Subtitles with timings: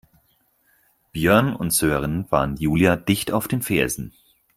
[1.11, 4.13] Björn und Sören waren Julia dicht auf den Fersen.